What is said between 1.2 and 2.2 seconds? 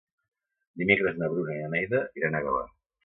Bruna i na Neida